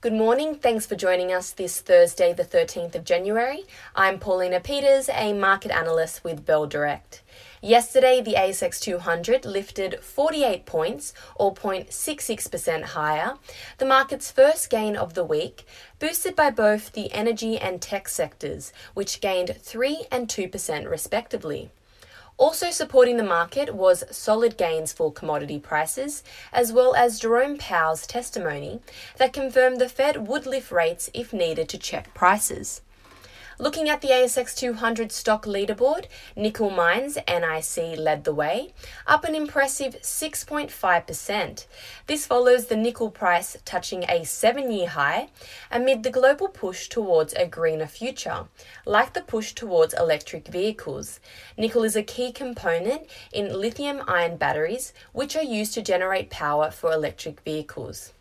Good 0.00 0.12
morning. 0.12 0.54
Thanks 0.54 0.86
for 0.86 0.94
joining 0.94 1.32
us 1.32 1.50
this 1.50 1.80
Thursday, 1.80 2.32
the 2.32 2.44
13th 2.44 2.94
of 2.94 3.04
January. 3.04 3.64
I'm 3.96 4.20
Paulina 4.20 4.60
Peters, 4.60 5.08
a 5.08 5.32
market 5.32 5.72
analyst 5.72 6.22
with 6.22 6.46
Bell 6.46 6.66
Direct. 6.66 7.20
Yesterday, 7.60 8.22
the 8.22 8.34
ASX 8.34 8.78
200 8.78 9.44
lifted 9.44 9.98
48 9.98 10.66
points, 10.66 11.14
or 11.34 11.52
0.66% 11.52 12.82
higher, 12.84 13.38
the 13.78 13.86
market's 13.86 14.30
first 14.30 14.70
gain 14.70 14.94
of 14.94 15.14
the 15.14 15.24
week, 15.24 15.66
boosted 15.98 16.36
by 16.36 16.50
both 16.50 16.92
the 16.92 17.12
energy 17.12 17.58
and 17.58 17.82
tech 17.82 18.08
sectors, 18.08 18.72
which 18.94 19.20
gained 19.20 19.56
3 19.60 20.04
and 20.12 20.28
2% 20.28 20.88
respectively. 20.88 21.72
Also 22.38 22.70
supporting 22.70 23.16
the 23.16 23.24
market 23.24 23.74
was 23.74 24.04
solid 24.12 24.56
gains 24.56 24.92
for 24.92 25.12
commodity 25.12 25.58
prices, 25.58 26.22
as 26.52 26.72
well 26.72 26.94
as 26.94 27.18
Jerome 27.18 27.58
Powell's 27.58 28.06
testimony 28.06 28.80
that 29.16 29.32
confirmed 29.32 29.80
the 29.80 29.88
Fed 29.88 30.28
would 30.28 30.46
lift 30.46 30.70
rates 30.70 31.10
if 31.12 31.32
needed 31.32 31.68
to 31.70 31.78
check 31.78 32.14
prices. 32.14 32.80
Looking 33.60 33.88
at 33.88 34.02
the 34.02 34.10
ASX 34.10 34.54
200 34.54 35.10
stock 35.10 35.44
leaderboard, 35.44 36.04
Nickel 36.36 36.70
Mines 36.70 37.18
NIC 37.26 37.98
led 37.98 38.22
the 38.22 38.32
way, 38.32 38.72
up 39.04 39.24
an 39.24 39.34
impressive 39.34 39.96
6.5%. 40.00 41.66
This 42.06 42.24
follows 42.24 42.66
the 42.66 42.76
nickel 42.76 43.10
price 43.10 43.56
touching 43.64 44.04
a 44.04 44.24
seven 44.24 44.70
year 44.70 44.90
high 44.90 45.30
amid 45.72 46.04
the 46.04 46.10
global 46.10 46.46
push 46.46 46.88
towards 46.88 47.34
a 47.34 47.46
greener 47.46 47.88
future, 47.88 48.46
like 48.86 49.12
the 49.12 49.22
push 49.22 49.52
towards 49.54 49.92
electric 49.92 50.46
vehicles. 50.46 51.18
Nickel 51.56 51.82
is 51.82 51.96
a 51.96 52.04
key 52.04 52.30
component 52.30 53.08
in 53.32 53.60
lithium 53.60 54.02
ion 54.06 54.36
batteries, 54.36 54.92
which 55.12 55.34
are 55.34 55.42
used 55.42 55.74
to 55.74 55.82
generate 55.82 56.30
power 56.30 56.70
for 56.70 56.92
electric 56.92 57.40
vehicles. 57.40 58.12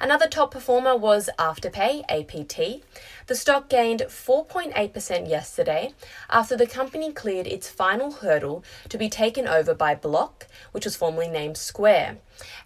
Another 0.00 0.26
top 0.26 0.50
performer 0.50 0.96
was 0.96 1.30
Afterpay, 1.38 2.04
APT. 2.08 2.82
The 3.26 3.34
stock 3.34 3.68
gained 3.68 4.00
4.8% 4.08 5.28
yesterday 5.28 5.94
after 6.28 6.56
the 6.56 6.66
company 6.66 7.12
cleared 7.12 7.46
its 7.46 7.68
final 7.68 8.12
hurdle 8.12 8.64
to 8.88 8.98
be 8.98 9.08
taken 9.08 9.46
over 9.46 9.74
by 9.74 9.94
Block, 9.94 10.46
which 10.72 10.84
was 10.84 10.96
formerly 10.96 11.28
named 11.28 11.56
Square. 11.56 12.18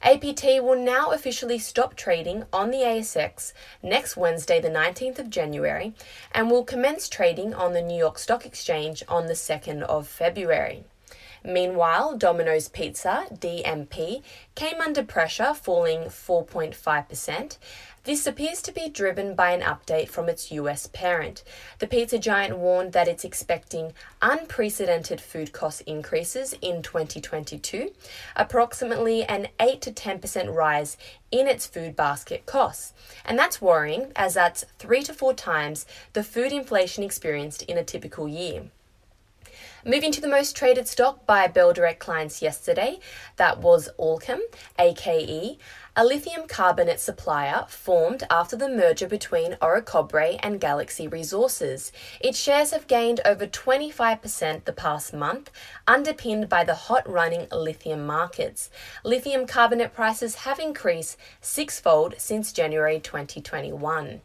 APT 0.02 0.44
will 0.62 0.78
now 0.78 1.10
officially 1.10 1.58
stop 1.58 1.94
trading 1.94 2.44
on 2.52 2.70
the 2.70 2.78
ASX 2.78 3.52
next 3.82 4.16
Wednesday, 4.16 4.60
the 4.60 4.68
19th 4.68 5.18
of 5.18 5.30
January, 5.30 5.94
and 6.32 6.50
will 6.50 6.64
commence 6.64 7.08
trading 7.08 7.52
on 7.54 7.72
the 7.72 7.82
New 7.82 7.98
York 7.98 8.18
Stock 8.18 8.46
Exchange 8.46 9.02
on 9.08 9.26
the 9.26 9.34
2nd 9.34 9.82
of 9.82 10.08
February. 10.08 10.84
Meanwhile, 11.46 12.16
Domino's 12.16 12.68
Pizza, 12.68 13.26
DMP, 13.32 14.24
came 14.56 14.80
under 14.80 15.04
pressure, 15.04 15.54
falling 15.54 16.06
4.5%. 16.06 17.56
This 18.02 18.26
appears 18.26 18.60
to 18.62 18.72
be 18.72 18.88
driven 18.88 19.36
by 19.36 19.52
an 19.52 19.60
update 19.60 20.08
from 20.08 20.28
its 20.28 20.50
US 20.50 20.88
parent. 20.88 21.44
The 21.78 21.86
pizza 21.86 22.18
giant 22.18 22.58
warned 22.58 22.92
that 22.94 23.06
it's 23.06 23.24
expecting 23.24 23.92
unprecedented 24.20 25.20
food 25.20 25.52
cost 25.52 25.82
increases 25.82 26.52
in 26.60 26.82
2022, 26.82 27.92
approximately 28.34 29.22
an 29.22 29.46
8 29.60 29.80
to 29.82 29.92
10% 29.92 30.52
rise 30.52 30.96
in 31.30 31.46
its 31.46 31.64
food 31.64 31.94
basket 31.94 32.44
costs. 32.44 32.92
And 33.24 33.38
that's 33.38 33.62
worrying, 33.62 34.10
as 34.16 34.34
that's 34.34 34.64
three 34.80 35.04
to 35.04 35.14
four 35.14 35.32
times 35.32 35.86
the 36.12 36.24
food 36.24 36.50
inflation 36.50 37.04
experienced 37.04 37.62
in 37.62 37.78
a 37.78 37.84
typical 37.84 38.26
year. 38.26 38.64
Moving 39.84 40.10
to 40.12 40.20
the 40.20 40.28
most 40.28 40.56
traded 40.56 40.88
stock 40.88 41.26
by 41.26 41.46
Bell 41.46 41.72
Direct 41.72 42.00
clients 42.00 42.42
yesterday, 42.42 42.98
that 43.36 43.58
was 43.58 43.88
Allkem, 43.98 44.40
AKE, 44.78 45.58
a 45.98 46.04
lithium 46.04 46.46
carbonate 46.46 47.00
supplier 47.00 47.64
formed 47.68 48.24
after 48.28 48.54
the 48.54 48.68
merger 48.68 49.08
between 49.08 49.56
Orocobre 49.62 50.38
and 50.42 50.60
Galaxy 50.60 51.08
Resources. 51.08 51.90
Its 52.20 52.38
shares 52.38 52.72
have 52.72 52.86
gained 52.86 53.20
over 53.24 53.46
25% 53.46 54.64
the 54.64 54.72
past 54.72 55.14
month, 55.14 55.50
underpinned 55.86 56.50
by 56.50 56.64
the 56.64 56.74
hot 56.74 57.08
running 57.08 57.46
lithium 57.50 58.04
markets. 58.04 58.68
Lithium 59.04 59.46
carbonate 59.46 59.94
prices 59.94 60.34
have 60.46 60.58
increased 60.58 61.16
sixfold 61.40 62.16
since 62.18 62.52
January 62.52 63.00
2021. 63.00 64.20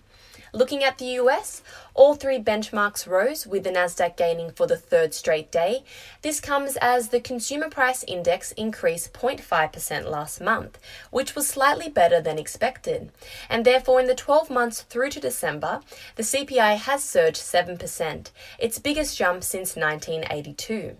Looking 0.53 0.83
at 0.83 0.97
the 0.97 1.05
US, 1.21 1.61
all 1.93 2.15
three 2.15 2.37
benchmarks 2.37 3.07
rose, 3.07 3.47
with 3.47 3.63
the 3.63 3.69
Nasdaq 3.69 4.17
gaining 4.17 4.51
for 4.51 4.67
the 4.67 4.75
third 4.75 5.13
straight 5.13 5.49
day. 5.49 5.85
This 6.23 6.41
comes 6.41 6.77
as 6.81 7.07
the 7.07 7.21
consumer 7.21 7.69
price 7.69 8.03
index 8.03 8.51
increased 8.53 9.13
0.5% 9.13 10.09
last 10.09 10.41
month, 10.41 10.77
which 11.09 11.35
was 11.35 11.47
slightly 11.47 11.87
better 11.87 12.19
than 12.19 12.37
expected. 12.37 13.11
And 13.49 13.63
therefore, 13.63 14.01
in 14.01 14.07
the 14.07 14.15
12 14.15 14.49
months 14.49 14.81
through 14.81 15.11
to 15.11 15.21
December, 15.21 15.79
the 16.17 16.23
CPI 16.23 16.75
has 16.75 17.01
surged 17.01 17.39
7%, 17.39 18.31
its 18.59 18.77
biggest 18.77 19.17
jump 19.17 19.43
since 19.43 19.77
1982. 19.77 20.97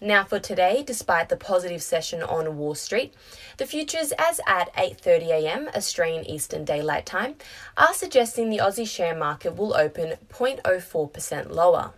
Now 0.00 0.22
for 0.22 0.38
today, 0.38 0.84
despite 0.86 1.28
the 1.28 1.36
positive 1.36 1.82
session 1.82 2.22
on 2.22 2.56
Wall 2.56 2.76
Street, 2.76 3.12
the 3.56 3.66
futures 3.66 4.12
as 4.16 4.40
at 4.46 4.72
8:30 4.74 5.26
a.m. 5.28 5.68
Australian 5.74 6.24
Eastern 6.24 6.64
Daylight 6.64 7.04
Time 7.04 7.34
are 7.76 7.92
suggesting 7.92 8.48
the 8.48 8.58
Aussie 8.58 8.86
share 8.86 9.16
market 9.16 9.56
will 9.56 9.74
open 9.74 10.14
0.04% 10.32 11.50
lower. 11.50 11.94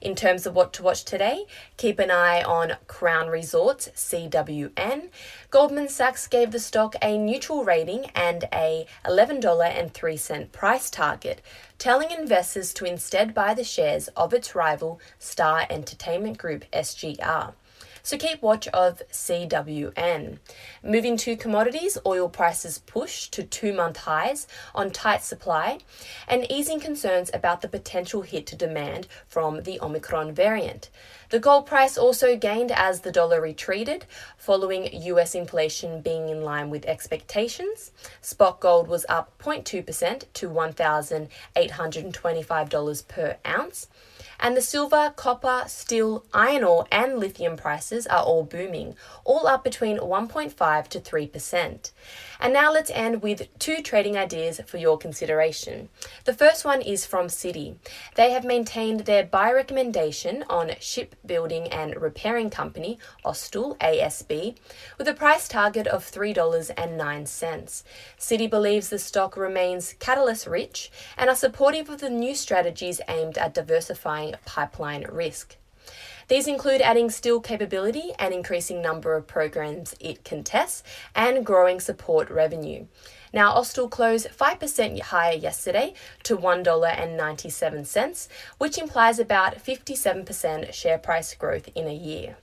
In 0.00 0.14
terms 0.14 0.46
of 0.46 0.54
what 0.54 0.72
to 0.74 0.82
watch 0.82 1.04
today, 1.04 1.44
keep 1.76 1.98
an 1.98 2.10
eye 2.10 2.42
on 2.42 2.76
Crown 2.86 3.28
Resorts 3.28 3.88
CWN. 3.94 5.10
Goldman 5.50 5.88
Sachs 5.88 6.26
gave 6.26 6.50
the 6.52 6.60
stock 6.60 6.94
a 7.02 7.18
neutral 7.18 7.64
rating 7.64 8.06
and 8.14 8.44
a 8.52 8.86
$11.03 9.04 10.52
price 10.52 10.90
target, 10.90 11.42
telling 11.78 12.10
investors 12.10 12.72
to 12.74 12.84
instead 12.84 13.34
buy 13.34 13.54
the 13.54 13.64
shares 13.64 14.08
of 14.08 14.32
its 14.32 14.54
rival 14.54 15.00
Star 15.18 15.66
Entertainment 15.68 16.38
Group 16.38 16.64
SGR 16.72 17.54
so 18.08 18.16
keep 18.16 18.40
watch 18.40 18.66
of 18.68 19.02
CWN. 19.12 20.38
Moving 20.82 21.18
to 21.18 21.36
commodities, 21.36 21.98
oil 22.06 22.30
prices 22.30 22.78
push 22.78 23.28
to 23.28 23.42
two 23.42 23.74
month 23.74 23.98
highs 23.98 24.46
on 24.74 24.90
tight 24.90 25.22
supply 25.22 25.80
and 26.26 26.50
easing 26.50 26.80
concerns 26.80 27.30
about 27.34 27.60
the 27.60 27.68
potential 27.68 28.22
hit 28.22 28.46
to 28.46 28.56
demand 28.56 29.08
from 29.26 29.64
the 29.64 29.78
Omicron 29.82 30.32
variant. 30.32 30.88
The 31.28 31.38
gold 31.38 31.66
price 31.66 31.98
also 31.98 32.34
gained 32.34 32.72
as 32.72 33.00
the 33.00 33.12
dollar 33.12 33.42
retreated, 33.42 34.06
following 34.38 34.88
US 34.90 35.34
inflation 35.34 36.00
being 36.00 36.30
in 36.30 36.42
line 36.42 36.70
with 36.70 36.86
expectations. 36.86 37.92
Spot 38.22 38.58
gold 38.58 38.88
was 38.88 39.04
up 39.10 39.38
0.2% 39.38 40.24
to 40.32 40.48
$1,825 40.48 43.08
per 43.08 43.36
ounce. 43.46 43.88
And 44.40 44.56
the 44.56 44.62
silver, 44.62 45.12
copper, 45.16 45.64
steel, 45.66 46.24
iron 46.32 46.62
ore, 46.62 46.86
and 46.92 47.18
lithium 47.18 47.56
prices 47.56 48.06
are 48.06 48.22
all 48.22 48.44
booming, 48.44 48.94
all 49.24 49.46
up 49.46 49.64
between 49.64 49.98
1.5 49.98 50.88
to 50.88 51.00
3%. 51.00 51.90
And 52.40 52.52
now 52.52 52.72
let's 52.72 52.90
end 52.90 53.20
with 53.22 53.48
two 53.58 53.82
trading 53.82 54.16
ideas 54.16 54.60
for 54.66 54.76
your 54.76 54.96
consideration. 54.96 55.88
The 56.24 56.32
first 56.32 56.64
one 56.64 56.80
is 56.80 57.04
from 57.04 57.26
Citi. 57.26 57.74
They 58.14 58.30
have 58.30 58.44
maintained 58.44 59.00
their 59.00 59.24
buy 59.24 59.52
recommendation 59.52 60.44
on 60.48 60.72
shipbuilding 60.78 61.68
and 61.68 62.00
repairing 62.00 62.50
company, 62.50 62.98
Austal 63.24 63.76
ASB, 63.78 64.56
with 64.98 65.08
a 65.08 65.14
price 65.14 65.48
target 65.48 65.88
of 65.88 66.04
$3.09. 66.04 67.82
Citi 68.18 68.48
believes 68.48 68.88
the 68.88 68.98
stock 68.98 69.36
remains 69.36 69.94
catalyst 69.98 70.46
rich 70.46 70.92
and 71.16 71.28
are 71.28 71.36
supportive 71.36 71.90
of 71.90 72.00
the 72.00 72.10
new 72.10 72.34
strategies 72.34 73.00
aimed 73.08 73.36
at 73.36 73.54
diversifying 73.54 74.27
pipeline 74.44 75.06
risk. 75.10 75.56
These 76.28 76.46
include 76.46 76.82
adding 76.82 77.08
steel 77.08 77.40
capability 77.40 78.12
and 78.18 78.34
increasing 78.34 78.82
number 78.82 79.16
of 79.16 79.26
programs 79.26 79.94
it 79.98 80.24
can 80.24 80.44
test 80.44 80.84
and 81.14 81.44
growing 81.44 81.80
support 81.80 82.28
revenue. 82.28 82.86
Now, 83.32 83.54
Austal 83.54 83.90
closed 83.90 84.28
5% 84.28 85.00
higher 85.00 85.36
yesterday 85.36 85.94
to 86.24 86.36
$1.97, 86.36 88.28
which 88.58 88.76
implies 88.78 89.18
about 89.18 89.56
57% 89.64 90.72
share 90.72 90.98
price 90.98 91.34
growth 91.34 91.68
in 91.74 91.88
a 91.88 91.94
year. 91.94 92.36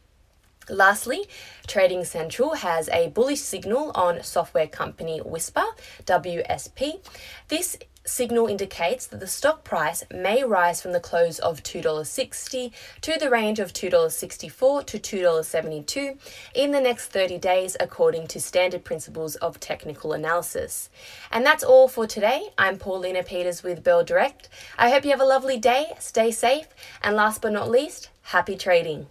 Lastly, 0.68 1.28
Trading 1.68 2.04
Central 2.06 2.56
has 2.56 2.90
a 2.90 3.10
bullish 3.10 3.42
signal 3.42 3.92
on 3.94 4.24
software 4.24 4.68
company 4.68 5.20
Whispir, 5.20 5.76
WSP. 6.06 7.08
This 7.50 7.78
signal 8.06 8.48
indicates 8.48 9.08
that 9.08 9.20
the 9.20 9.28
stock 9.28 9.64
price 9.64 10.04
may 10.14 10.44
rise 10.44 10.82
from 10.82 10.92
the 10.92 11.00
close 11.00 11.40
of 11.40 11.64
$2.60 11.64 12.72
to 13.02 13.20
the 13.20 13.30
range 13.30 13.60
of 13.60 13.74
$2.64 13.74 14.86
to 14.86 15.00
$2.72 15.00 16.18
in 16.54 16.72
the 16.72 16.80
next 16.80 17.08
30 17.08 17.38
days, 17.40 17.76
according 17.80 18.28
to 18.28 18.40
standard 18.40 18.84
principles 18.84 19.36
of 19.38 19.60
technical 19.60 20.14
analysis. 20.14 20.90
And 21.32 21.46
that's 21.46 21.64
all 21.64 21.88
for 21.88 22.06
today. 22.06 22.50
I'm 22.58 22.78
Paulina 22.78 23.24
Peters 23.24 23.64
with 23.64 23.84
Bell 23.84 24.04
Direct. 24.04 24.50
I 24.78 24.90
hope 24.90 25.04
you 25.04 25.12
have 25.12 25.22
a 25.22 25.26
lovely 25.26 25.58
day, 25.58 25.94
stay 26.00 26.32
safe, 26.32 26.68
and 27.02 27.16
last 27.16 27.42
but 27.42 27.52
not 27.52 27.70
least, 27.70 28.10
happy 28.22 28.56
trading. 28.56 29.08